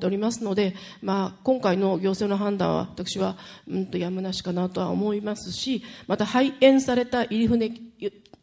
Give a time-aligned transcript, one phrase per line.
[0.00, 3.36] っておりますので、まあ、今回の行政の判断は私は、
[3.68, 7.72] うんとやむなしかなとは思いますしまた廃園された入船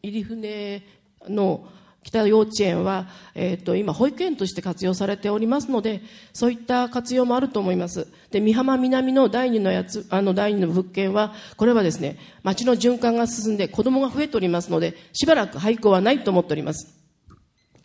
[0.02, 0.82] 入船
[1.28, 1.66] の
[2.04, 6.00] 北幼稚園は、えーと、今保育園として活用されておりますので
[6.32, 8.06] そういった活用もあると思います。
[8.30, 16.94] で美浜南の第二のやつあの第二の物件はこれはですね町の循環が進んで子供が増えておりますのでしばらく廃校はないと思っております。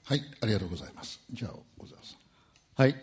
[0.06, 1.20] はいありがとうございます。
[1.32, 2.24] じゃあ小沢さん。
[2.76, 2.96] はい、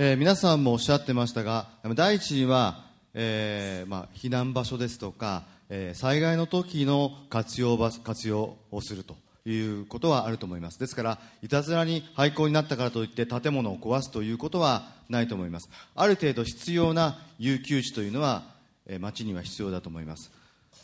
[0.00, 2.84] えー、皆さんもおっしゃってましたが第一には、
[3.14, 10.78] えーまあ、避難場所ですとか、えー、災害の時の活用活用をするということはあると思います。
[10.78, 15.68] ですからいたずらに廃校になったからといって建物を壊すということはないと思います。
[15.96, 18.44] ある程度必要な有給地というのは、
[18.86, 20.30] え町には必要だと思います。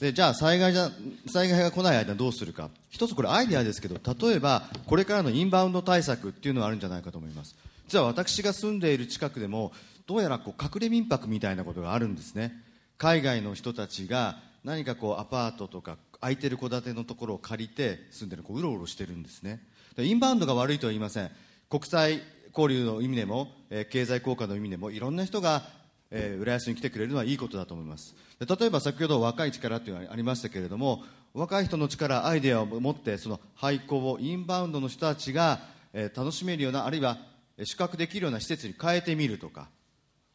[0.00, 0.90] でじゃあ災害じゃ
[1.28, 2.68] 災害が来ない間どうするか。
[2.90, 3.94] 一つこれアイデアですけど
[4.28, 7.54] 例えばこれからのインバウンド対策っていうのはあるんじゃないかと思います。
[7.94, 9.70] 実は私が住んでいる近くでも
[10.08, 12.52] どうやらこう隠れ民泊みたいなことがあるんですね。
[12.98, 19.60] 海外の人たちが何かこうアパートとか空いてる戸建てのところを借りて住んでるこううろうろしてるんですね。
[19.96, 21.30] インバウンドが悪いとは言いません。
[21.70, 25.62] 国際交流の意味でも、えー、経済効果の意味でもいろんな人が、
[26.10, 28.16] えー、浦安に来てくれるのはいいことだと思います。
[28.40, 35.60] で例えば先ほど若い力というのがありましたけれども若い人の力アイデアを持ってその廃校をインバウンドの人たちが、
[35.92, 37.18] えー、楽しめるようなあるいは
[37.62, 39.68] 宿泊できるような施設に変えてみるとか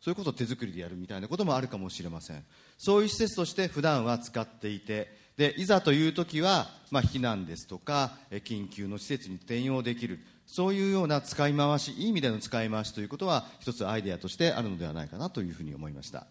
[0.01, 2.45] そういうことを手作りでやるみたいなこともあるかもしれません。
[2.77, 16.27] そういう施設として普段は使っていてでいざという時は、まあ、避難ですとか緊急の施設に転用できるそういうような使い回しいい意味での使い回しということは一つアイデアとしてあるのではないかなというふうに思いました。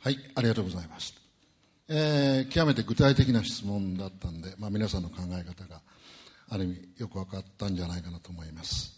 [0.00, 1.14] はいありがとうございます、
[1.88, 5.80] えー、極めて具体的な質問だったんで、まあ、皆さんの考え方が
[6.48, 8.95] ある意味よく分かったんじゃないかなと思います。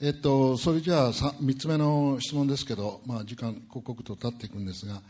[0.00, 5.00] えっと、それじゃあ 3, 3つ目の質問ですけど、まあ、時間刻々と経っていくんですが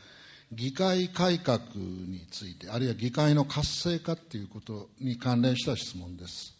[0.52, 6.54] 議会改革についてあるいは議会の活性化ということに関連した質問です。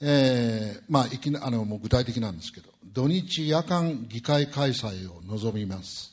[0.00, 6.12] えー、まあいきなあのもう具体的なんですけど土日夜間議会開催を望みます。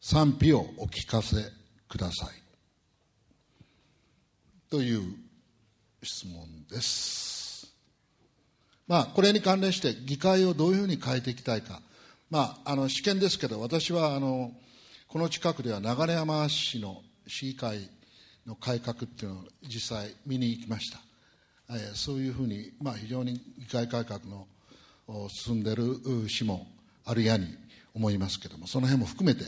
[0.00, 1.36] 賛否をお聞かせ
[1.88, 2.30] ください。
[4.70, 5.02] という
[6.02, 7.39] 質問です。
[8.90, 11.80] まあこれに関連して議会をどういうふうに変えていきたいか。
[12.28, 14.52] まあ、あの試験ですけど私はあの
[15.06, 17.88] この近くでは流山市の市議会
[18.46, 21.00] の改革っていうのを実際見に行きました、
[21.70, 24.46] えー、そういうふうに、まあ、非常に議会改革の
[25.28, 26.68] 進んでる市も
[27.04, 27.46] あるやに
[27.94, 29.44] 思いますけどもその辺も含めて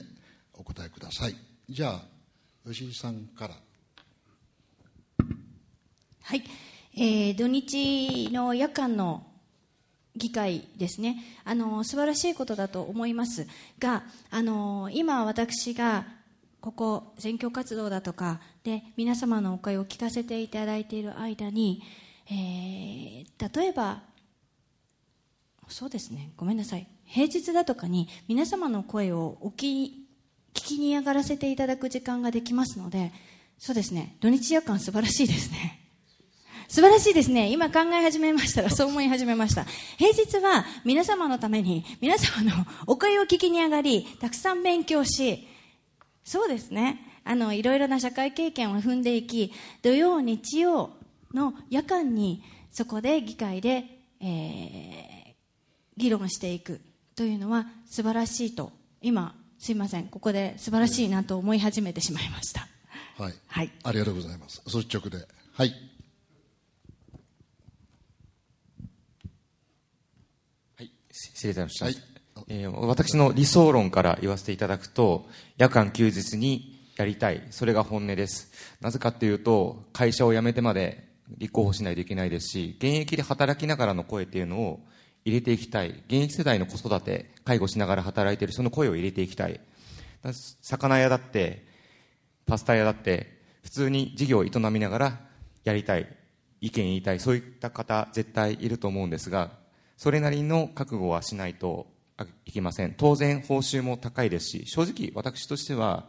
[0.55, 1.37] お答えください。
[1.69, 2.01] じゃ
[2.67, 3.55] あ吉井さんから。
[6.23, 6.45] はい、
[6.97, 9.31] えー、土日の夜間の
[10.15, 11.23] 議会ですね。
[11.45, 13.47] あの素晴らしいことだと思います。
[13.78, 16.06] があの今私が
[16.61, 21.83] ここ選挙活動だとかで皆様のお声を聞かせていただいている間に、
[22.31, 24.03] えー、例えば
[25.69, 26.33] そうですね。
[26.37, 26.87] ごめんなさい。
[27.05, 29.91] 平日だとかに皆様の声をお聞
[30.55, 33.12] きに上がらせていただく時間ができますので
[33.59, 34.17] そうですね。
[34.21, 35.81] 土日夜間素晴らしいですね。
[36.72, 37.53] 素晴らしいですね。
[37.53, 39.66] 今考え始めましたら、 そう思い始めました。
[39.99, 45.47] 平日は皆様のために、皆様のお声を聞きに上がり、たくさん勉強し、
[46.25, 47.21] そうですね。
[47.25, 50.97] あの、いろいろな社会経験を踏んでいき、土曜、日曜
[51.34, 53.84] の夜間に、そこで議会で、
[54.21, 56.81] えー、議論していく
[57.15, 58.72] というのは素晴らしいと、
[59.03, 62.66] 今、すいません、ここで素晴らしいなと思い始めてしまいました。
[63.19, 63.34] はい。
[63.47, 63.71] はい。
[63.82, 64.62] ありがとうございます。
[64.75, 65.28] 率直で。
[65.53, 65.92] はい。
[71.34, 72.41] 失礼いたしました。
[72.41, 77.47] はい、えー、私の理想論から言わせていただくと、夜間休日にやりたい。
[77.50, 78.53] それが本音です。
[78.81, 84.81] なぜかっていうと、会社を辞めてまで立候補しないといけないですし、現役で働きながらの声っていうのを
[85.25, 85.91] 入れていきたい。
[86.06, 89.61] 現役世代の子育て、介護しながら働いているその声を入れていきたい。
[90.61, 91.67] 魚屋だって、
[92.47, 95.20] パスタ屋だって、普通に事業を営みながら
[95.64, 96.06] やりたい。
[96.61, 97.20] 意見言いたい。
[97.20, 99.62] そういった方、絶対いると思うんですが、
[100.02, 101.87] それなりの覚悟はしないと
[102.44, 102.94] いけません。
[102.99, 106.06] 当然報酬も高いですし正直私としては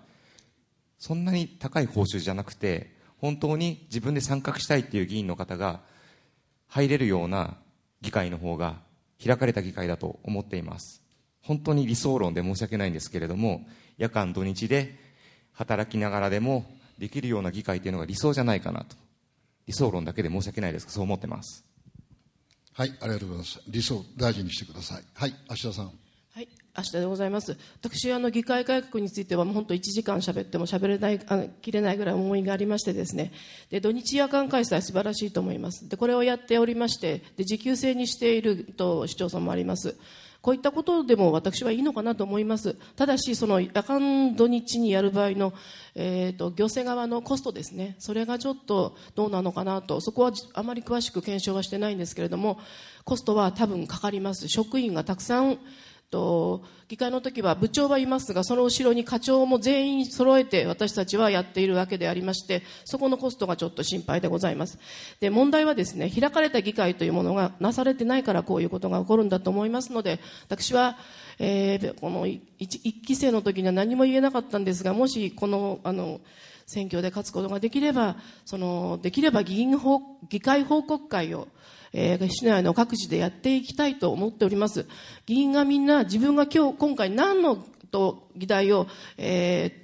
[0.97, 5.81] そんなに高い報酬じゃなくて本当に自分で参画したいっていう議員の方が
[6.67, 7.57] 入れるような
[8.01, 8.77] 議会の方が
[9.23, 11.03] 開かれた議会だと思っています。
[11.43, 13.61] 本当に理想論で申し訳ないんですけれども
[13.99, 14.97] 夜間土日で
[15.51, 16.65] 働きながらでも
[16.97, 18.95] できるような議会というのが理想じゃないかなと。
[19.67, 20.87] 理想論だけで申し訳ないです。
[20.87, 21.63] がそう思ってます。
[22.75, 23.61] はい、ありがとうございます。
[23.67, 25.03] 理想大事にしてください。
[25.13, 25.91] はい、芦田さん。
[26.33, 27.55] はい、明日でございます。
[27.79, 33.31] 私はあの議会改革についてはもう本当1時間喋っても喋れないあの切れないぐらい思いがありましてですね。
[33.69, 35.87] で土日夜間開催素晴らしいと思います。
[35.87, 39.95] でこれをやっておりましてで時給制にしていると市町村もあります。
[40.43, 42.75] こういったことでも私はいいのかなと思います。
[42.97, 45.53] ただし、その夜間土日にやる場合の、
[45.95, 52.59] えーと、行政側のコストですね、それがちょっとどうなのかなと、そこはあまり詳しく検証はしてないんですけれども、
[53.05, 54.49] コストは多分かかります。
[54.49, 55.59] 職員がたくさん
[56.13, 64.77] と議会の時は部長はいますがその後ろに課長も全員揃えて私たちはやっているわけでありましてそこのコストがちょっと心配でございます。
[65.19, 70.97] で問題はですね開かれた議会というものがなされてないからこういうことが起こるんだと思いますので私は、
[71.39, 72.39] えー、この 1,
[73.01, 76.21] 期生の時には何も言えなかったんですがもしこのあの
[76.67, 79.79] 選挙で勝つことができればそのできれば議員
[80.29, 81.47] 議会報告会を
[81.93, 84.85] えー、市内の各地でやっていきたいと思っております。
[85.25, 88.87] 議員がみんな自分が今日、今回何のと議題を、
[89.17, 89.83] えー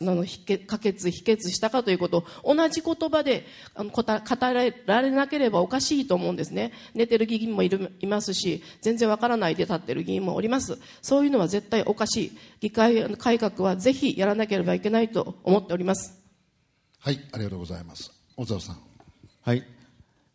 [0.00, 0.24] の
[0.66, 6.72] 可決、否決したかということを同じ言葉であの語られなければおかしいと思うんですね。
[6.94, 10.78] 寝てる議員もいるいますし、全然わからないで立ってる議員もおります。
[11.02, 12.38] そういうのは絶対おかしい。
[12.60, 16.18] 議会改革はぜひやらなければいけないと思っております。
[16.98, 18.10] はい、ありがとうございます。
[18.36, 18.78] 小沢さん。
[19.42, 19.79] はい。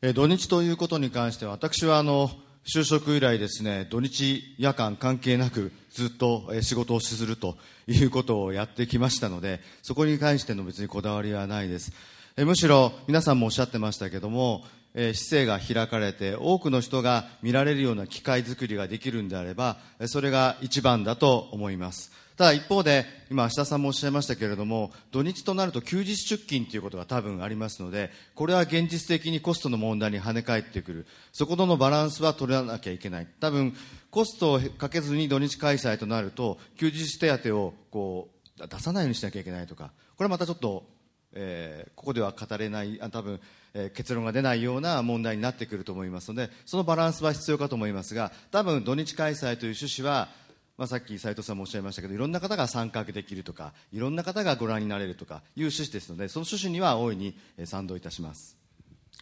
[0.07, 2.29] え土日ということに関しては私はあの
[2.63, 7.57] 就職以来ですね土日夜間関係なくずっと仕事をすると
[7.87, 11.91] いうことをやってきましたのでそこに関しての別にこだわりはないです。
[12.37, 14.63] えむしろ皆さんもおっしゃってましたけども
[14.93, 22.11] え市政が開かれて多くの人が見られるような機会づくりができるんであればそれが一番だと思います。
[22.37, 31.07] ただ一方で、今、芦田さんもおっしゃいましたけれども、土日となると休日出勤ということが多分ありますので、これは現実的にコストの問題に跳ね返ってくる。
[31.31, 33.27] そことのバランスは取らなきゃいけない。
[33.39, 33.73] 多分、
[34.11, 38.29] コストをかけずに土日開催となると、休日手当をこ
[38.59, 40.89] う出さないようにしなきゃいけないとか、これはまたちょっと、
[41.33, 43.39] えー、ここでは語れない、あ多分、
[43.73, 50.29] え、結論が出ないような問題になってくると思いますので、そのバランスは必要かと思いますが、多分土日開催という趣旨は、
[50.77, 58.57] まあ、さっき斉藤さんもおっしゃいましたけどいろんな方が参画できるとかいろんな方がご覧になれるとかいう趣旨ですのでその趣旨には大いに賛同いたします。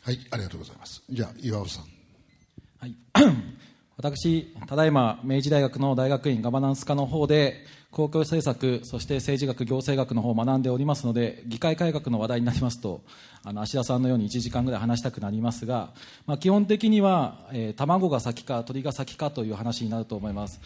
[0.01, 1.03] はいありがとうございます。
[1.09, 1.85] じゃあ岩尾さん。
[2.79, 2.95] はい。
[3.95, 7.63] 私ただいま明治大学の大学院ガバナンス科の方で
[7.93, 13.01] 公共政策そして政治学行政学の方を学んでおりますので議会改革の話題になりますと
[13.43, 15.91] あの芦田さんのように1時間ぐらい話したくなりますが、
[16.25, 20.59] まあ、基本的には、えー、卵が先か鳥が先かという話になると思います。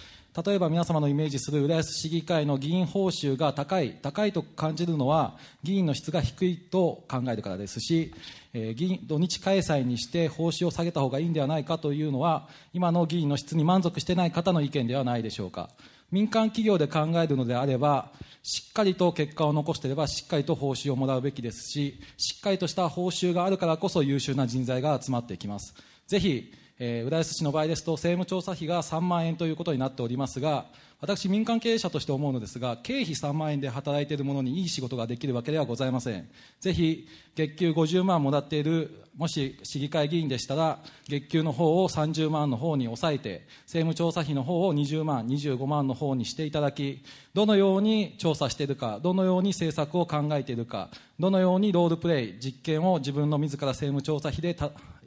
[0.46, 8.14] 例えば皆様のイメージする浦安市議会の議員報酬が高い高いと感じるのは議員の質が低いと考えるからですし、
[8.54, 15.70] えー、議員土日開催にして報酬を下げた方がいいんではないかというのは今の議員の質に満足してない方の意見ではないでしょうか。
[16.12, 18.12] 民間企業で考えるのであれば
[18.42, 25.76] しっかりと結果を残していればしっかりと報酬をもらうべきですししっかりとした報酬があるからこそ優秀な人材が集まってきます。
[26.08, 30.68] ぜひ、えー、浦安市の場合ですと政務調査費が3万円ということになっておりますが
[31.00, 36.28] 私、民間経営者として思うのですが、経費3万円で働いている者にいい仕事ができるわけではございません。
[36.60, 47.04] ぜひ、月給50万もらっている、もし市議会議員でしたら、月給の方を30万の方に抑えて、政務調査費の方を20万、25万の方にしていただき、
[47.36, 54.58] どのように調査しているか、どのように政策を考えているか、どのようにロールプレイ、実験を自分の自ら政務調査費で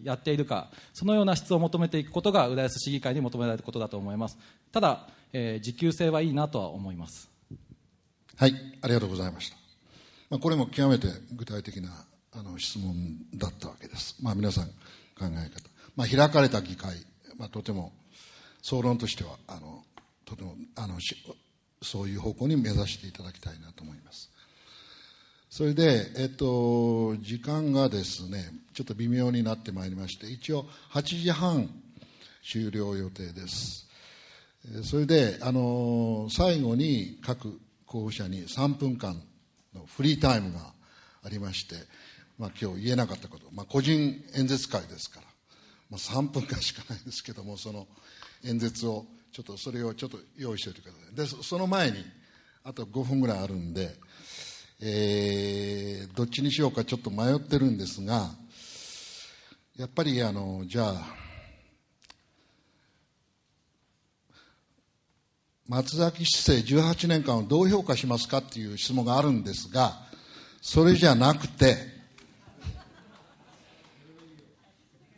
[0.05, 4.38] やっているか、そのような質を求めていくことが、浦安市議会に求められることだと思います。
[4.71, 7.31] ただ、えー、持久性はいいなとは思います。
[8.41, 9.57] はいありがとうございました、
[10.31, 11.91] まあ、これも極めて具体的な
[12.33, 12.95] あの質問
[13.35, 14.73] だったわけです、まあ、皆さん考
[15.21, 15.35] え方、
[15.95, 16.97] まあ、開かれた議会、
[17.37, 17.93] まあ、とても
[18.63, 19.85] 総論としてはあの
[20.25, 20.95] とてもあの
[21.83, 24.31] そういう方向に目指していただきたいなと思います。
[25.51, 31.69] それで、えっと、時間がですねちょっと微妙になってまいりまして一応8時半
[32.43, 33.89] 終了予定です。
[34.85, 39.21] それで、あの最後に各候補者に3分間
[39.75, 40.61] のフリータイムが
[41.25, 41.76] ありまして、
[42.38, 45.26] まあ、今日言えなかったこと、まあ、個人演説会ですから、
[45.90, 47.87] まあ、3分間しかないですけどもその
[48.45, 51.38] 演説をちょっとそれをちょっと用意しておいてください。
[51.38, 52.05] でその前に
[52.62, 53.90] あと5分ぐらいあるんで、
[54.81, 58.31] えー、どっちにしようかちょっと迷ってるんですが
[59.76, 61.30] やっぱりあのじゃあ
[65.71, 70.00] 松崎市政18年間をどう評価しますかっていう質問があるんですが、
[70.61, 71.77] それじゃなくて、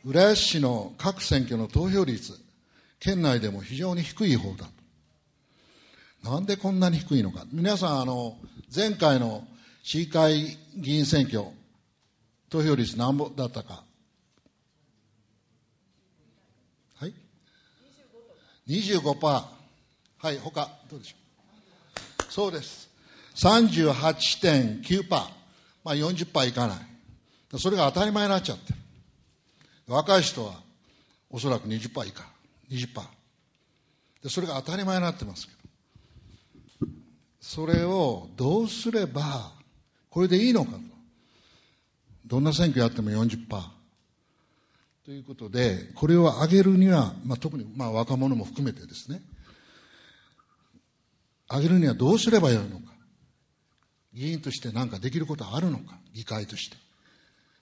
[0.05, 2.35] 浦安市の各選挙の投票率、
[3.01, 4.67] 県内でも非常に低い方だ
[6.23, 6.31] と。
[6.31, 7.47] なんでこんなに低いのか。
[7.51, 8.37] 皆さん、あの、
[8.75, 9.45] 前回の
[9.83, 11.47] 市議会議員選挙、
[12.51, 13.85] 投票率何ぼだったか。
[16.97, 17.15] はい
[18.69, 19.62] ?25%。
[20.23, 21.17] はい、他、どうでしょ
[22.29, 22.33] う？
[22.33, 22.89] そうです。
[23.35, 25.11] 38.9%。
[25.11, 25.27] ま
[25.85, 26.79] あ40%いかない。
[27.59, 28.79] それが当たり前になっちゃってる。
[29.89, 30.55] 若い人は
[31.29, 32.23] おそらく20%以下、
[32.71, 33.03] 20%。
[34.23, 35.53] で、それが当たり前になってますけ
[36.87, 36.89] ど。
[37.41, 39.51] それをどうすれば、
[40.09, 40.79] これでいいのかと。
[42.27, 43.49] どんな選挙やっても40%。
[45.05, 49.21] ということで、これを上げるには、まあ、特にまあ若者も含めてですね、
[51.53, 52.93] 上げるにはどうすればよいのか。
[54.15, 55.99] 議員として何かできることはあるのか。
[56.13, 56.77] 議会として。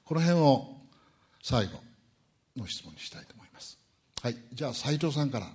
[0.05, 0.77] この辺を
[1.43, 1.81] 最後
[2.57, 3.79] の質問にしたいと思います。
[4.23, 4.37] はい。
[4.53, 5.49] じゃあ、斉藤さんから。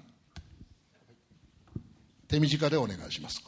[2.28, 3.42] 手短でお願いします。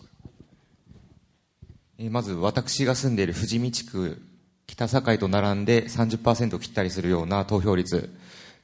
[2.12, 4.22] まず、私が住んでいる富士見地区、
[4.68, 8.14] 北堺と並んで30%切ったりするような投票率。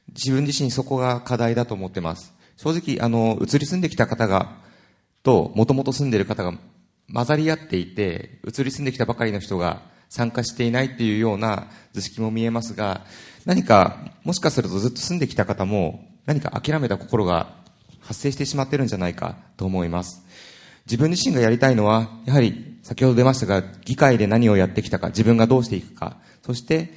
[0.09, 2.33] 自分自身そこが課題だと思ってます。
[2.57, 4.62] 正直、あの、移り住んできた方が、
[5.23, 6.53] と、もともと住んでいる方が
[7.13, 13.05] 混ざり合っていて、移り住んできたばかりの人が参加していないっていうような図式も見えますが、
[13.45, 17.55] 何か、もしかするとずっと住んできた方も、何か諦めた心が
[17.99, 20.23] 発生してしまってるんじゃないかと思います。
[20.85, 26.93] 自分自身がやりたいのは、やはり先ほど出ましたが、議会で何をやってきたか、自分がどうしていくか、そして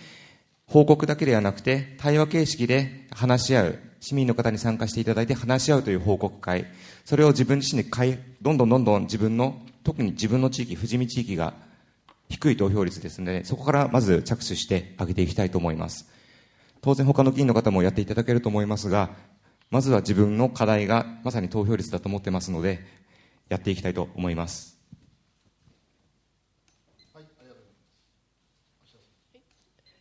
[0.68, 6.66] 報告だけではなくて、対話形式で話し合う、市民の方に参加していただいて話し合うという報告会、
[7.04, 7.88] それを自分自身で
[8.42, 11.54] どんどんどんどん自分の、特に自分の地域、富士見地域が
[12.28, 16.06] 低い投票率ですので、そこからまず着手して上げていきたいと思います。
[16.80, 19.10] 当然他の議員の方もやっていただけると思いますが、
[19.70, 22.84] まずは自分の課題がまさに投票率だと思ってますので、
[23.48, 24.75] やっていきたいと思います。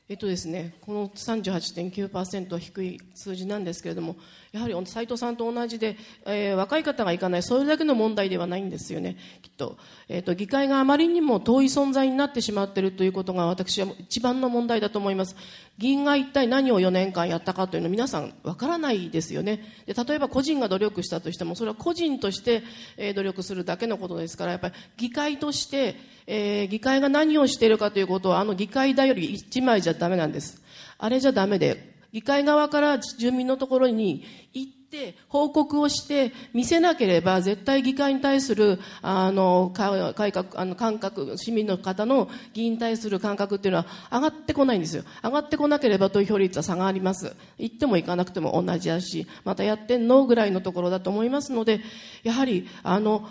[0.07, 4.17] えっとですね、この38.9%は低い数字なんですけれども、
[4.55, 9.77] やはり斉藤さんと同じで、えー、若い方が行かない、それだけの問題ではないんですよね、きっと。
[10.07, 15.35] えっと、議会があまりにも遠い存在になってしまっているということが私は一番の問題だと思います。
[15.77, 19.62] 議員が一体何を4年間やったかというのは皆さんわからないですよね。
[19.85, 22.63] で、例えば個人が努力したとしても、それは個人として、
[22.95, 25.97] え、努力するだけのことですから、やっぱり議会として、
[26.27, 30.62] えー、議会が何をしているかということは、あの議会だより一枚じゃダメなんです。
[30.97, 45.03] あれじゃダメで、議会側から住民のところに行って報告をして見せなければ絶対議会に対するあの改革あの感覚市民の方の議員に対する感覚っていうのは上がってこないんですよ。
[45.25, 47.36] 上がってこなければ投票率は下がります。
[47.57, 51.81] 行っても行かなくても同じだしまたやってんのぐらいのところだと思いますので
[52.24, 53.27] やはりあの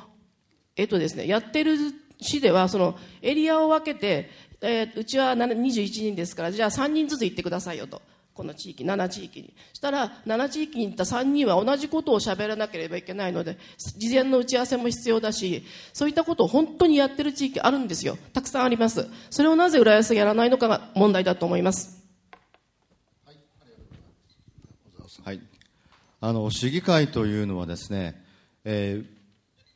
[0.76, 1.78] えっとですねやってる
[2.20, 4.28] 市ではそのエリアを分けて、
[4.60, 8.02] えー、うちは21人ですからじゃあ3人ずつ行ってくださいよと。
[8.34, 9.54] この地域、7地域に。
[9.72, 13.58] したら、7地域に行った3人は同じことを喋らなければいけないので、
[13.96, 18.18] 事前の打ち合わせも必要だし、そういったことを本当にやってる地域あるんですよ。
[18.32, 19.08] たくさんあります。
[19.30, 22.02] それをなぜ浦安がやらないのかが問題だと思います。
[25.24, 25.40] はい。
[26.20, 28.20] あの、市議会というのはですね、
[28.64, 29.14] えー、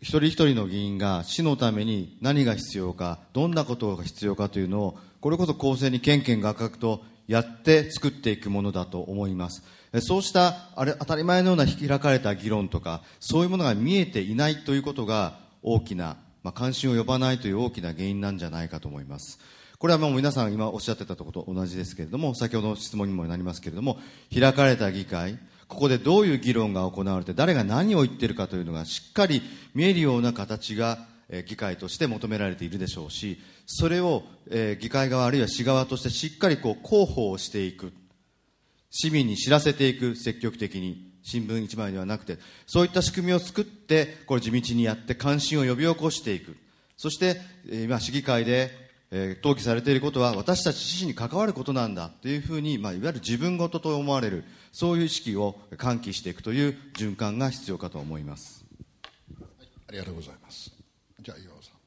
[0.01, 9.63] 一人一人の議員が市のために何が必要か、どんなことが必要かというのを、これこそ公正に県県学学とやって作っていくものだと思います。
[10.01, 19.39] そうしたあれ当たり前のような開かれた議論とか、そういうものが見えていないということが大きな、まあ、関心を呼ばないという大きな原因なんじゃないかと思います。
[19.79, 23.99] これはもう皆さん今おっしゃってたとことと同じですけれども、先ほどの質問にもなりますけれども、
[24.35, 29.43] 開かれた議会、ここでどういう議論が行われて、誰が何を言ってるかというのがしっかり
[29.75, 31.07] 見えるような形が
[31.47, 33.39] 議会として求められているでしょうし、
[33.71, 37.93] それを、え議会側あるいは市側としてしっかりこう広報をしていく。
[38.91, 41.07] 市民に知らせていく、積極的に。
[41.23, 46.57] 新聞一枚ではなくて、そういった仕組みを作って、これ地道にやって関心を呼び起こしていく。
[46.97, 47.39] そして、
[47.71, 48.71] 今、市議会で、
[49.11, 58.65] えー、登記されていることは私たち自身に関わることなんだというふうに、まあ、いわゆる自分事と思われる、そういう意識を喚起していくという循環が必要かと思います。
[59.39, 60.73] はい、ありがとうございます。
[61.21, 61.78] じゃあ岩尾さん、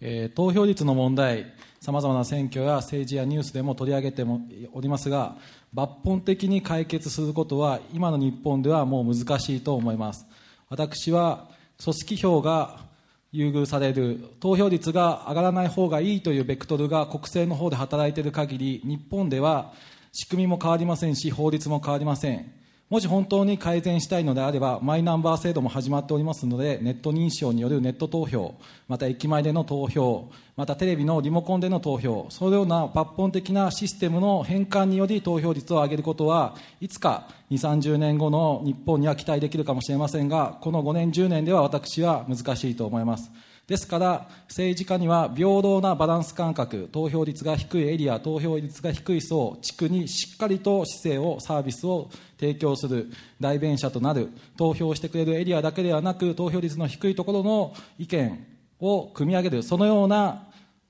[0.00, 4.40] えー、投票率の問題さまざまな選挙や政治やニュースでも取り上げても
[4.72, 5.36] おりますが
[5.74, 10.26] 抜本的に解決することは今の日本ではもう難しいと思います
[10.68, 11.48] 私は
[11.82, 12.80] 組織票が
[13.32, 19.72] 優遇される投票率が上がらない方がいいというベクトルが国政の方で働いている限り日本では
[20.12, 22.52] 仕組みも変わりませんし、法律も変わりません。
[22.90, 28.54] もし本当に改善したいのであれば、マイナンバー制度も始まっておりますので、ネット認証によるネット投票、
[28.88, 43.30] また駅前での投票、またテレビのリモコンでの投票、そのような抜本的なシステムの変換により投票率を上げることは、いつか2、30年後の日本には期待できるかもしれませんが、この5年、10年では私は難しいと思います。
[43.68, 52.08] ですから、政治家には平等なバランス感覚、投票率が低いエリア、投票率が低い層、地区にしっかりと市政を、サービスを
[52.40, 53.08] 提供する、
[53.38, 58.46] 代弁者となる、投票してくれるエリアだけではなく、投票率の低いところの意見
[58.80, 60.48] を組み上げる、そのような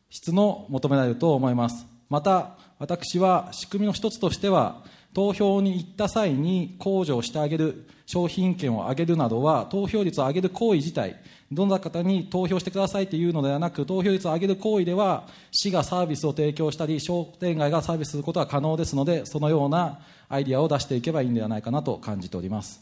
[0.09, 1.85] 質の求められると思います。
[2.09, 4.85] また、私は仕組みの一つとしては、
[5.19, 11.17] 投票に行った際に控除をしてあげる、商品券を上げるなどは、投票率を上げる行為自体、
[11.51, 19.99] どんな方に投票してくださいというのではなく、投票率を上げる行為では、市がサービスを提供したり、商店街がサービスすることは可能ですので、そのような
[20.29, 22.81] アイディアを出していけばいいんではないかなと感じております。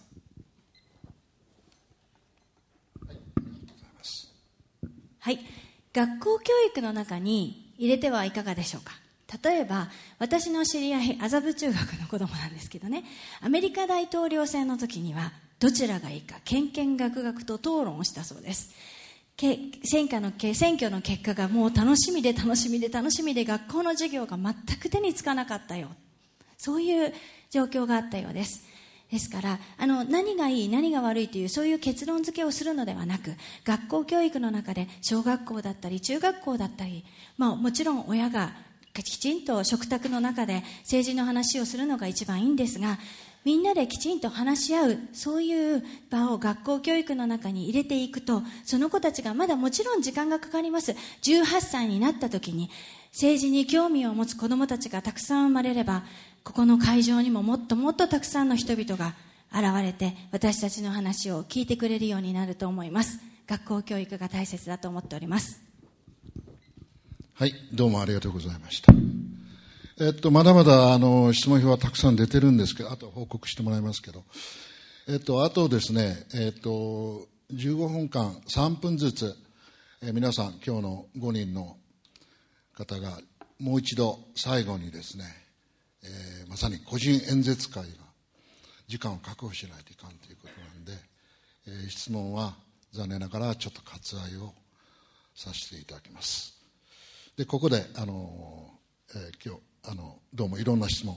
[5.21, 5.39] はい、
[5.95, 9.06] 学校教育の中に入れてはいかがでしょうか？
[9.43, 13.05] 例えば、私の知り合い、麻布中学の子供なんですけどね、
[13.41, 18.71] アメリカ大統領選の時には、どちらがいいか、けんけんがくがくと討論をしたそうです。
[19.85, 25.89] 選挙の選挙の結果がもう楽しみで楽しみで楽しみで学校の授業が全く手につかなかったよ。
[26.57, 27.13] そういう
[27.51, 28.65] 状況があったようです。
[29.11, 37.05] ですから、あの、何がいい、何が悪いという、そういう結論付けをするのではなく、学校教育の中で、小学校だったり、中学校だったり、
[37.37, 38.57] まあ、もちろん親が
[39.03, 42.99] きちんと食卓の中で政治の話をするのが一番いいんですが、
[43.47, 50.97] みんなできちんと話し合う、そういう場を学校教育の中に入れていくと、その子たちがまだもちろん時間がかかります。
[51.23, 52.71] 18歳になった時に、
[53.13, 56.03] 政治に興味を持つ子供たちがたくさん生まれれば、
[56.43, 59.15] ここの会場にももっともっとたくさんの人々が
[59.53, 63.21] 現れて、私たちの話を聞いてくれるようになると思います。
[63.47, 65.66] 学校教育が大切だと思っております。
[67.39, 68.95] はい、どうもありがとうございました。
[70.03, 74.25] えっと、まだまだ、あの、質問票はたくさん出てるんですけど、あと報告してもらいますけど、
[75.07, 79.37] えっと、あとですね、えっと、15分間、3分ずつ、
[80.01, 81.77] え皆さん、今日の5人の
[82.73, 83.19] 方が、
[83.61, 85.25] もう一度最後にですね、
[86.05, 87.89] えー、まさに個人演説会が、
[88.89, 90.93] 時間を確保しないといかんということなんで、
[91.67, 92.55] えー、質問は
[92.95, 94.55] 残念ながらちょっと割愛を
[95.35, 96.56] させていただきます。
[97.37, 98.71] で、ここで、あの、
[99.15, 101.17] えー、今日、あのどうもいろんな質問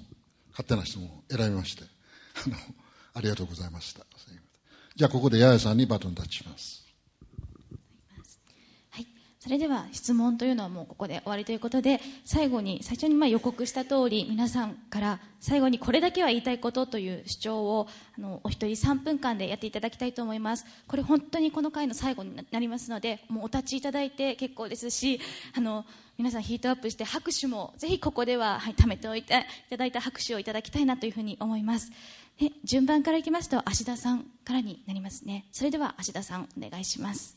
[0.51, 1.83] 勝手な質問を選びまして
[2.45, 2.55] あの
[3.15, 4.05] ありがとうございました。
[4.95, 6.85] じゃあここで八重さんにバトンタッチします。
[9.49, 20.67] それでは質問というのはもうここで終わりということで最後に最初にま予告した通り皆さんから最後にこれだけは言いたいことという主張をあのお一人3分間でやっていただきたいと思います。
[20.87, 25.19] これ本当にこの回の最後になりますのでもうお立ちいただいて結構ですし
[25.57, 25.83] あの
[26.19, 29.33] 皆さんヒートアップして拍手もぜひここでは、はい、貯めておいて
[29.65, 31.91] いただいた拍手をいただきたいなというふうに思います。
[32.39, 35.47] で順番からいきますと芦田さんからになりますね。
[35.51, 37.35] それでは芦田さんお願いします、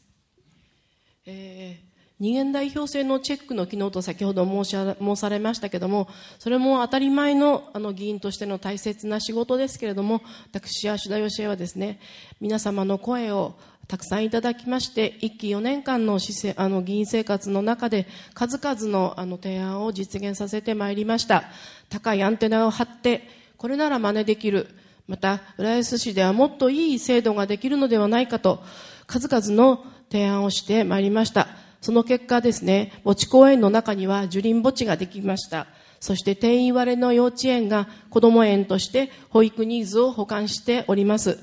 [1.24, 10.22] えー二元代表制のチェックの機能と先ほど申し申されましたけれども、それも当たり前のあの議員としての大切な仕事ですけれども、
[10.52, 12.00] 私、芦田義恵はですね、
[12.40, 13.56] 皆様の声を
[13.88, 16.18] たくさんいただきまして、1期4年間の
[16.56, 21.44] あの議員生活の中で、数々のあの提案を実現させてまいりました。
[21.88, 24.68] 高いアンテナを張って、これなら真似できる。
[25.08, 28.62] また、浦安市ではもっといい制度ができるのではないかと、
[29.06, 31.48] 数々の提案をしてまいりました。
[31.82, 35.66] その結果ですね、墓地公園の中には樹林墓地ができました。
[36.00, 41.38] そして定員割れの幼稚園が子ども園として保育ニーズを保管しております。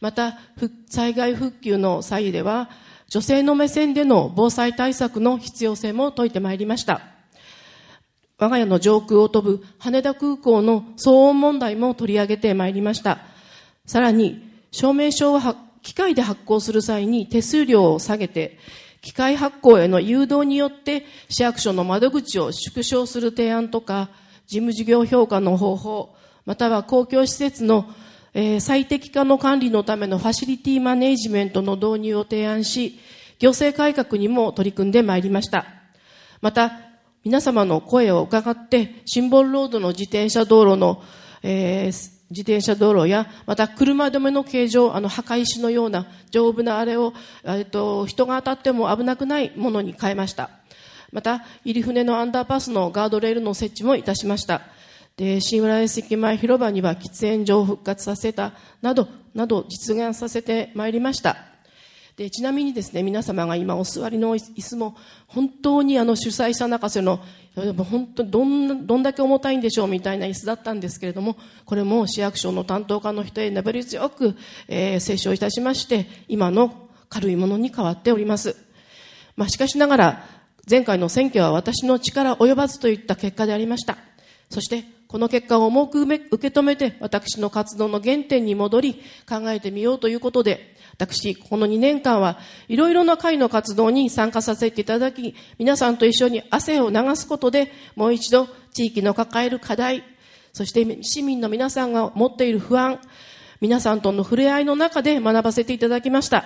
[0.00, 0.38] また、
[0.88, 2.70] 災害復旧の際では、
[3.08, 7.02] 女性の目線での防災対策の必要性も説いてまいりました。
[8.38, 13.18] 我が家の上空を飛ぶ羽田空港の騒音問題も取り上げてまいりました。
[13.86, 15.40] さらに、証明書を
[15.82, 18.58] 機械で発行する際に手数料を下げて、
[19.02, 24.08] 機械発行への誘導によって市役所の窓口を縮小する提案とか、
[24.46, 27.92] 事務事業評価の方法、または公共施設の
[28.34, 32.98] えー、最適化の管理のためのファシリティマネジメントの導入を提案し、
[33.38, 35.66] 行政改革にも取り組んでまいりました。
[36.40, 36.72] また、
[37.24, 41.02] 皆様の声を伺って、シンボルロードの自転車道路の、
[41.42, 47.14] えー、自転車道路や、また車止めの形状、あの、墓石のような丈夫なあれを、
[47.44, 50.50] えっと、人が当たっても危なくないものに変えました。
[51.12, 54.62] また、入船のアンダーパスのガードレールの設置もいたしました。
[55.16, 61.36] で新浦安駅前広場には喫煙所を復活させたなどなど実現させてまいりました
[62.16, 67.20] でちなみにですね皆様が今お座りの椅子も本当にあの主催者泣かせの
[67.54, 71.36] 本当どんどんだけ重たいんでしょうみたいな椅子だったんですけれども
[71.66, 74.36] これも市役所の担当課の人へ粘り強く、
[74.68, 78.56] えー、いたしまして今の軽いものに変わっております、
[79.36, 80.24] まあ、しかしながら
[80.68, 83.98] 前回の選挙は私の力及ばずといった結果でありました。
[84.48, 88.94] そしてこの結果を重く受け止めて私の活動の原点に戻り
[89.28, 100.04] 考えてみようということで私、この2年間はいろいろな会の活動に参加させていただき、皆さんと一緒に汗を流すことで、もう一度地域の抱える課題、
[100.52, 103.00] そして市民の皆さんが持っている不安、
[103.60, 106.44] 皆さんとの触れ合いの中で学ばせていただきました。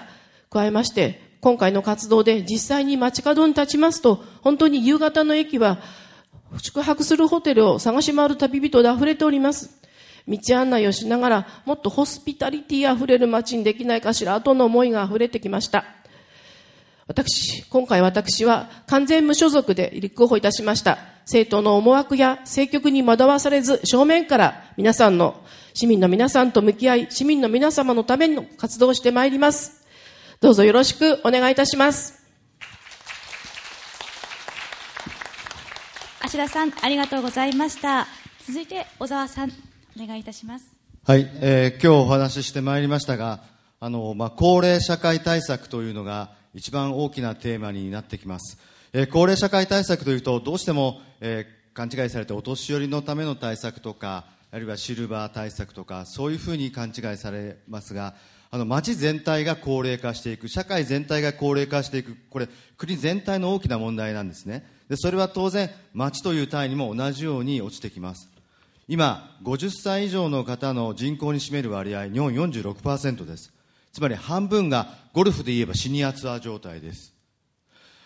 [0.50, 5.80] 加えまして、今回の活動で実際に街角に立ちますと、本当に夕方の駅は
[6.58, 9.70] 宿泊するホテルを探し回る旅人で溢れております。
[10.28, 15.84] 道案内をしながら、もっとホスピタリティ溢れる街にできないかしら、との思いが溢れてきました。
[17.06, 20.98] 私、今回私は完全無所属で立候補いたしました。
[21.20, 25.40] 政党の思惑や政局に惑わされず、正面から皆さんの、
[25.72, 29.84] 市民の皆さんと向き合い、市民の皆様のための活動をしてまいります。
[30.40, 32.15] どうぞよろしくお願いいたします。
[36.26, 38.08] 芦田さん、ありがとうございました。
[38.44, 39.52] 続いて、小沢さん。
[39.96, 40.76] お願いいたします。
[41.04, 43.44] はい、えー、今日お話ししてまいりましたが、
[43.78, 48.58] あの、まあ、高齢社会対策というのが一番大きなテーマになってきます。
[48.92, 58.16] えー、高齢社会対策というと、どうしても、えー、勘違いされてお年寄りのための対策とか、あるいはシルバー対策とか、そういうふうに勘違いされますが、
[58.50, 64.74] あの、町全体が高齢化していく、社会全体が高齢化していく、これ、国全体の大きな問題なんですね。
[64.88, 68.28] で、それは当然、町という単位にも同じように落ちてきます。
[68.88, 73.52] 今、50歳以上の方の人口に占める割合、日本46%です。
[73.92, 77.14] つまり半分がゴルフで言えばシニアツアー状態です。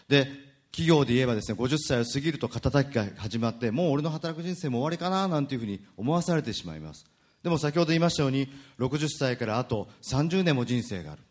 [0.09, 0.27] で、
[0.73, 7.05] 企業で言えばですね、50歳を過ぎると肩たきが始まって、もう俺の働く人生も終わりかななんていうふうに思わされてしまいます。
[7.43, 11.23] でも先ほど言いましたように、60歳からあと30年も人生がある。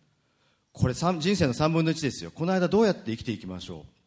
[0.73, 2.31] これ人生の3分の1ですよ。
[2.31, 3.98] この間どうやって生きていきましょう？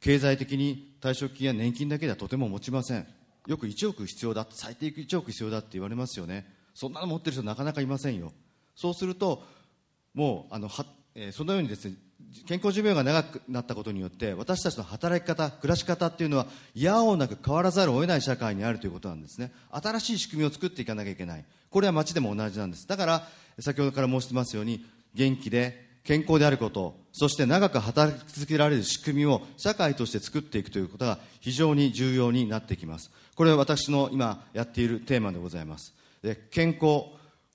[0.00, 3.06] 経済的に退職金や年金だけではとても持ちません。
[3.46, 6.46] よく1億必要だ最低1億必要だって言われますよね。
[6.74, 8.32] そんなの持ってる人なかなかいませんよ。
[8.74, 9.42] そうすると
[10.14, 11.94] もうあのは、えー、そのようにですね
[12.46, 19.52] 健康寿命が長くなったことによって私たちの働き方暮らし方っていうのはいやおうなく変わらざるを得ない社会にあるということなんですね。
[19.70, 21.44] 新しい仕組みを作っていかなきゃいけない。
[21.70, 22.86] これは街でも同じなんです。
[22.86, 23.28] だから
[23.60, 33.10] 先ほどから申してますように元気で健康であることそして長く働き続けられる仕組みを社会として作っていくということが非常に重要になってきます。
[33.34, 35.94] これは私の今やっているテーマでございます。
[36.22, 37.04] で健康。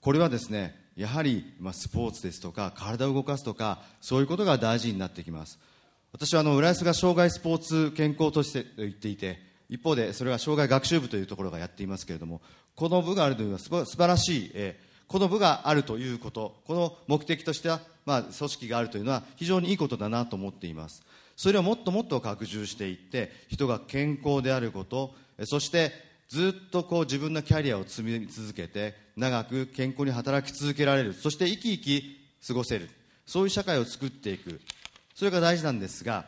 [0.02, 5.60] これはですねやはり、まあ、スポーツですとか体を動かすとかそういうことが大事になってきます。
[6.12, 9.38] 私はあの浦安が障害スポーツ健康として言っていて
[9.70, 12.42] 一方でそれは障害学習部というところがやっていますけれども
[12.74, 21.04] この部があるというのは素晴らしい、えーこの部があるということ、この目的としては、まあ、組織があるというのは非常にいいことだなと思っています。
[21.36, 25.92] それをもっともっと拡充していって、人が健康であること、そして
[26.30, 32.90] ずっとこう自分のキャリアを積み続けて、長く健康に働き続けられる、そして生き生き過ごせる、
[33.26, 34.62] そういう社会を作っていく、
[35.14, 36.24] それが大事なんですが、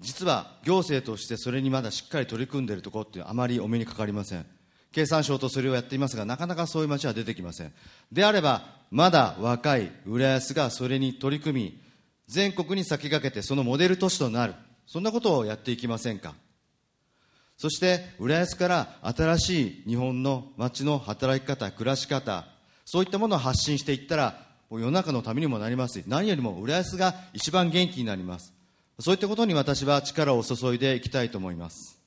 [0.00, 4.46] 実は行政としてそれにまだしっかり取り組んでいるところっていうあまりお目にかかりません。
[4.92, 7.72] 経産省とそれをやっていますが、なかなかそういう町は出てきません。
[8.12, 11.82] であれば、まだ若い浦安がそれに取り組み、
[12.28, 14.54] 全国に先駆けてそのモデル都市となる。
[14.86, 16.34] そんなことをやっていきませんか。
[17.56, 22.46] そして、浦安から新しい日本の町の働き方、暮らし方、
[22.84, 28.52] そういったものを発信していったら、もう世の中のためにもなりますし、何よりも浦安が一番元気になります。
[28.98, 31.98] そういったことに私は力を注いでいきたいと思います。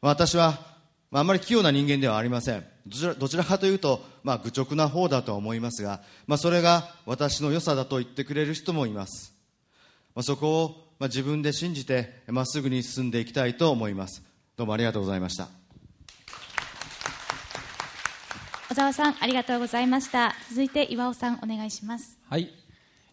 [0.00, 0.71] 私は
[1.12, 2.64] まあ、あまり器用な人間ではありません。
[2.86, 9.34] どちらどちらかというと、まあ、愚直な方だとは思いますが、まあ、それが私の良さだと言ってくれる人もいます。
[10.14, 14.22] まあ、そこを、まあ、自分で信じて、まっすぐに進んでいきたいと思います。
[14.56, 15.48] どうもありがとうございました。
[18.70, 20.34] 小沢さん、ありがとうございました。
[20.48, 22.18] 続いて岩尾さん、お願いします。
[22.26, 22.48] はい。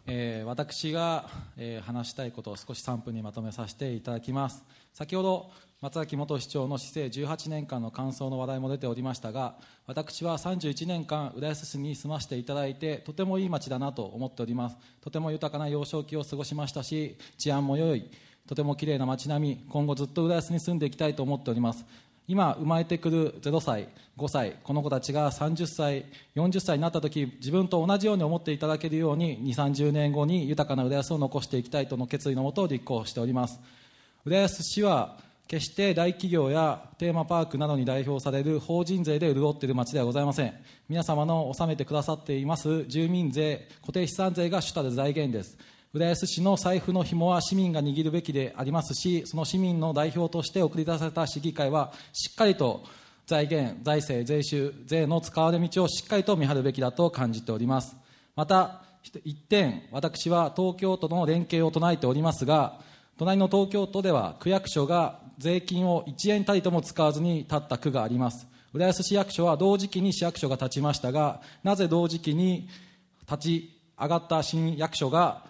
[0.08, 4.64] えー、私が、えー、話したいことを少し3分にまとめさせていただきます。
[4.94, 5.52] 先ほど
[5.82, 9.56] 松崎元市長の市政18年間の感想の話題も出ておりましたが
[9.88, 14.78] 私は31年間浦安市に住ませていただいてとてもいい町だなと思っております。
[15.00, 18.12] とても豊かな幼少期を過ごしましたし治安も良い。
[18.46, 19.66] とてもきれいな町並み。
[19.70, 21.86] 今後ずっと浦安に住んでいきたいと思っております。
[22.28, 23.88] 今生まれてくる0歳
[24.18, 33.62] 5歳この子たちが30歳40歳になった時自分と同じように思っていただけるように2 3 0年後に豊かな浦安を残していきたいとの決意のもと立候補しております。
[34.26, 40.54] 浦安市は決して大企業やテーマパークなどに代表される法人税で潤っている町ではございません。
[40.88, 45.58] 皆様の納めてくださっています住民税固定資産税が主たる財源です。
[45.92, 52.84] 浦安市の財布の紐は市民が握るべきでありますしその市民の代表として送り出された市議会はしっかりと
[53.26, 57.96] 財源財政税収税の使われ道をしっかりと見張るべきだと感じております。
[58.36, 58.84] また
[59.24, 62.80] 一点私は東京都との連携を唱えておりますが
[63.18, 68.46] 隣の東京都では区役所が税金を1円たりとも使わずに立った区があります。
[68.74, 72.70] 浦安市役所は同時期に市役所が立ちましたがなぜ同時期に
[73.22, 75.44] 立ち上がった新役所が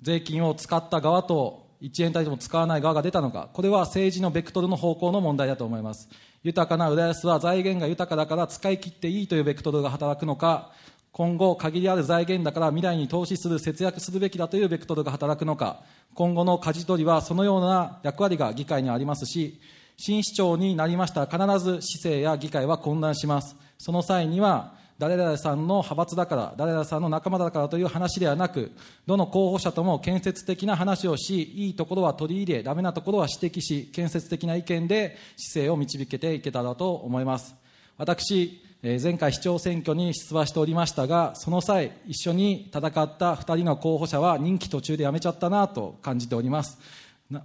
[0.00, 6.08] 税金を使った側と1円単位でも使わない側が出たのか、これは政治のベクトルの方向の問題だと思います。
[6.44, 10.72] 豊かな浦安は財源が豊かだから使い切っていいというベクトルが働くのか、
[11.12, 15.82] 今後、限りある財源だから未来に投資する、節約するべきだというベクトルが働くのか、
[16.14, 19.60] 今後の舵取りはそのような役割が議会にありますし、
[19.98, 23.56] 新市長になりましたら必ず市政や議会は混乱します。
[23.76, 28.72] その際には、誰々さんの派閥だから、誰々さんの仲間だからという話ではなく、
[29.06, 37.54] どの候補者とも建設的な話をし、いいところは取り入れ、ダメなところは指摘し、建設的な意見で姿勢を導けていけたらと思います。
[37.98, 46.80] 私、前回市長選挙に出馬しておりましたが、その際、一緒に戦った2人の候補者は任期途中で辞めちゃったなと感じております。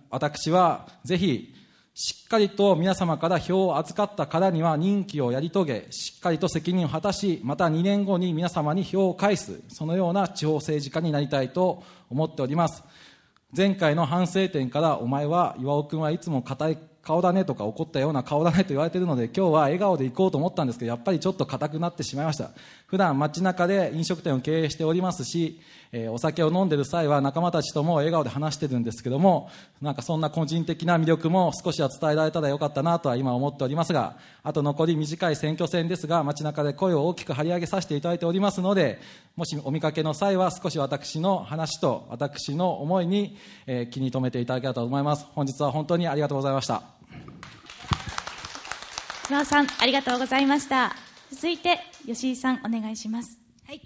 [0.09, 1.53] 私はぜひ
[1.93, 12.83] しっかりと皆様から票を預かったからには任期をやり遂げ、しっかりと責任を果たし、また2年後に皆様に票を返す、そのような地方政治家になりたいと思っております。
[13.55, 22.51] 前回の反省点から、お前は、岩尾君はいつも硬い顔だねとか怒ったような顔だねと言われているので今日は笑顔で行こうと思ったんですけどやっぱりちょっと硬くなってしまいました。
[22.87, 25.61] 普段街中で飲食店を経営しておりますし、
[25.93, 29.49] えー、お酒を飲んでる際は仲間たちとも笑顔で話してるんですけども
[29.81, 38.99] なんかそんな個人的な魅力も少しは伝えられたらよかったなとは今思っておりますがあと残り短い選挙戦ですが街中で声を大きく張り上げさせていただいておりますので
[39.35, 45.27] もしお見かけの際は少し私の話と私の思いに、えー、気に留めていただければと思います。
[45.35, 46.96] 本日は本当にありがとうございました。
[49.27, 50.95] 島尾さん、ありがとうございました。
[51.31, 53.37] 続いて、吉井さん、お願いします。
[53.65, 53.81] はい。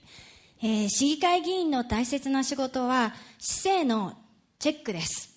[0.61, 4.17] えー、市議会議員の大切な仕事は、市政の
[4.59, 5.31] チェックです。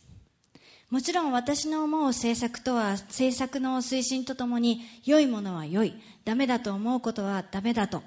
[0.91, 5.95] もちろん私の思う政策とは、政策の推進とともに、良いものは良い、
[6.27, 8.03] ダメだと思うことはダメだと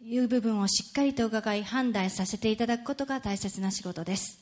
[0.00, 4.40] いう部分をしっかりと伺い判断させていただくことが大切な仕事です。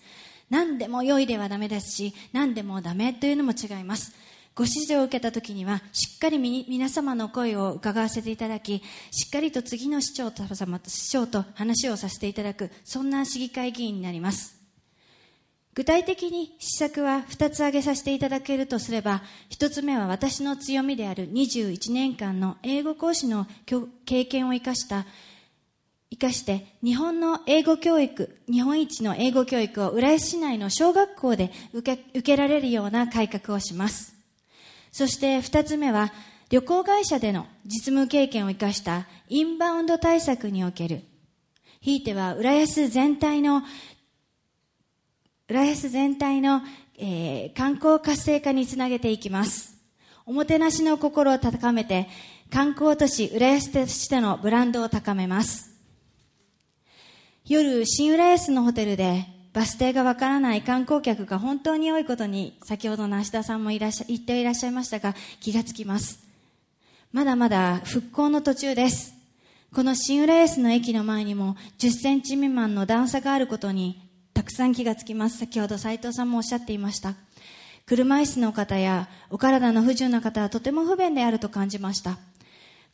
[0.51, 4.13] 何でも良いではダメですし、何でもダメというのも違います。
[4.59, 14.59] ご指示を受けた時にはしっかり皆様の声を伺わせていただきしっかりと次の市長と市長と話をさせていただくそんな市議会議員になります
[15.75, 23.47] 具体的に施策は2つ挙げさせていただけるとすれば1つ目は私の強みである21年間の英語講師の
[24.07, 25.07] 経験を生かした
[26.11, 34.18] 生かして日本の英語教育、日本一の英語教育を浦安市内の小学校で受け受けられるような改革をします。
[34.93, 36.13] そして二つ目は、
[36.51, 41.03] 旅行会社での実務経験を生かしたインバウンド対策における、
[41.81, 43.63] ひいては浦安全体の、
[45.49, 46.63] 浦安全体の、
[46.99, 49.77] えー、観光活性化につなげていきます。
[50.27, 52.09] おもてなしの心を高めて、
[52.51, 55.71] 観光都市浦安としてのブランドを高めます。
[57.47, 66.21] 夜、新浦安のホテルでバス停がわからない観光客が本当に多いことに、先ほどの芦田さんもいらっしゃ、言っていらっしゃいましたが、気がつきます。
[67.13, 69.15] まだまだ復興の途中です。
[69.73, 74.01] この新浦安の駅の前にも10センチ未満の段差があることに
[74.33, 75.39] たくさん気がつきます。
[75.39, 77.15] 先ほど斉藤さんもおっしゃっていました。
[77.87, 82.19] 車椅子の方やお体の不自由な方はとても不便であると感じました。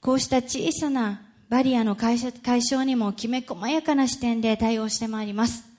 [0.01, 5.74] こうした小さなバリアの解消にもきめ細やかな視点で対応してまいります。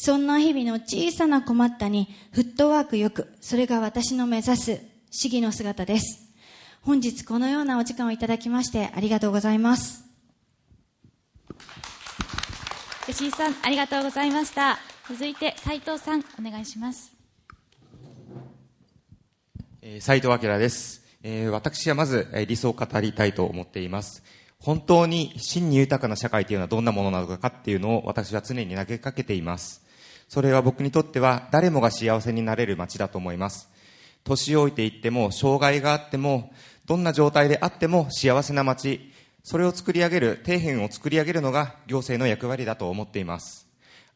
[0.00, 4.80] そんな日々の小さな困ったにフットワークよく、それが私の目指す
[5.10, 6.20] 市議の姿です。
[6.82, 10.04] 本日このようなお時間をいただきましてありがとうございます。
[13.08, 14.78] 吉井さん、ありがとうございました。
[15.08, 17.12] 続いて斉藤さん、お願いします。
[19.82, 21.02] えー、斉藤明です。
[21.24, 24.22] えー、私はまず、えー、理想を語りたいと思っています。
[24.60, 29.87] 本当に真に豊かな社会というのはどんなものなのかっていうのを私は常に投げかけています。
[30.28, 33.70] それは僕にとっては誰もが幸せになれる街だと思います。
[34.24, 36.52] 年老いていっても、障害があっても、
[36.86, 39.12] どんな状態であっても幸せな街、
[39.42, 43.66] それを作り上げる、底辺を作り上げるのが行政の役割だと思っています。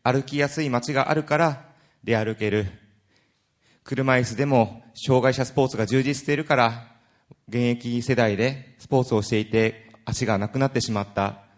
[0.02, 1.64] 歩きやすい街があるから
[2.04, 2.66] 出歩ける。
[3.84, 6.88] 車椅子でも障害者スポーツが充実しているから、
[7.48, 11.51] 現役世代でスポーツをしていて足がなくなってしまった。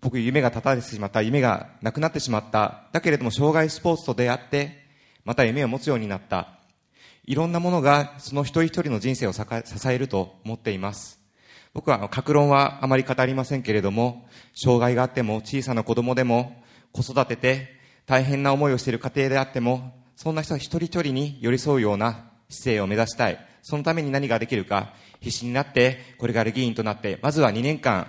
[0.00, 1.22] 僕夢が立たれてしまった。
[1.22, 2.88] 夢がなくなってしまった。
[2.92, 4.84] だけれども障害スポーツと出会って、
[5.24, 6.58] また夢を持つようになった。
[7.26, 9.42] いろんなものがその一人一人の人生を支
[9.88, 11.20] えると思っています。
[11.72, 23.38] 僕は、あの格論はあまり語りませんけれども、障害があっても小さな子供でも、子育てて大変な思いをしている家庭であっても、そんな人一人一人に寄り添うような姿勢を目指したい。
[23.62, 28.06] そのために何ができるか、必死になって、これから議員となって、まずは2年間、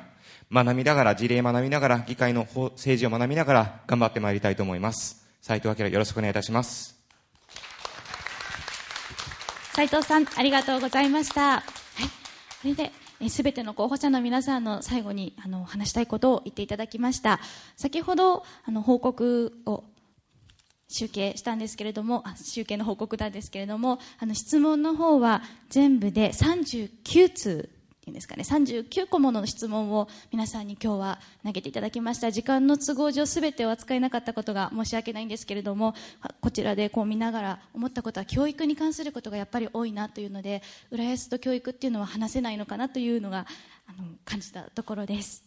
[0.55, 5.27] 学びながら、事例学びながら、議会の政治を学びながら、頑張ってまいりたいと思います。
[5.41, 6.95] 斉藤明よろしくお願いいたします。
[9.73, 11.41] 斉藤さん、ありがとうございました。
[11.41, 11.63] はい。
[12.61, 12.93] それで、
[13.29, 17.41] すべての候補者の皆さんの最後にあの話したいことを言っていただきました。
[17.75, 19.83] 先ほどあの報告を
[20.87, 27.69] 集計したんですけれども、集計の報告なんですけれども、あの質問の方は全部で39通
[28.07, 32.31] いうんですかね、39個もの質問を皆さんに今日は投げていただきました。
[32.31, 35.95] 時間の都合上全てを扱えなかったことが申し訳ないんですけれども、
[36.41, 43.47] こちらでこう見ながら思ったことは教育に関することがやっぱり多いなというので、浦安と教育っていうのは話せないのかなというのが
[43.87, 45.43] あの感じたところです。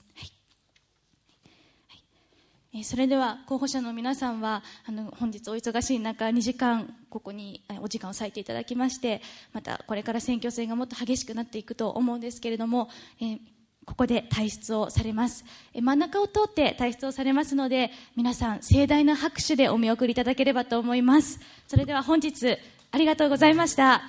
[2.85, 9.23] それでは候補者の皆さんはあの本日お忙しい中2時間ここにお時間を割いていただきまして
[9.55, 12.91] またこれから選挙戦がもっと激しくなっていくと思うんですけれども、
[13.23, 13.39] えー、
[13.87, 21.41] ここで退出をされます、え、真ん中を通って退出をされますので皆さん盛大な拍手でお見送りいただければと思います。
[21.67, 22.59] それでは本日
[22.91, 24.03] ありがとうございました。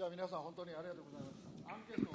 [0.00, 1.36] じゃあ皆さん本当にありがとうございます。
[1.68, 2.10] アンケート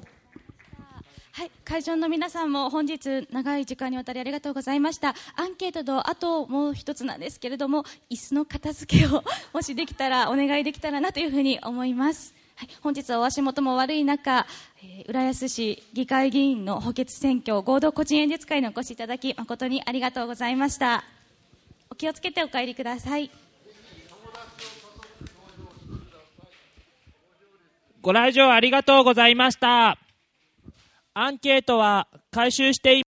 [1.33, 5.13] はい、会場の皆さんも本日長い時間にわたりありがとうございました。
[5.35, 12.33] アンケートとあともう一つなんですけれども、椅子の片付けを もしできたらお願いできたらなというふうに思います。
[12.55, 14.47] はい、本日はお足元も悪い中、
[14.81, 21.03] えー、浦安市議会議員の補欠選挙合同個人演説会にお越しいただき誠にありがとうございました。
[21.91, 23.44] お気をつけてお帰りください。
[28.05, 29.97] ご来場ありがとうございました。
[31.15, 33.03] アンケートは回収してい